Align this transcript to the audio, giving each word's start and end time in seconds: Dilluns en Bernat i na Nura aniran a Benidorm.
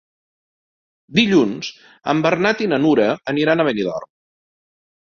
Dilluns 1.17 1.71
en 2.15 2.25
Bernat 2.25 2.65
i 2.67 2.73
na 2.75 2.83
Nura 2.89 3.09
aniran 3.37 3.61
a 3.67 3.71
Benidorm. 3.71 4.15